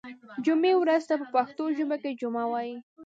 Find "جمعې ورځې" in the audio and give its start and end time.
0.45-1.05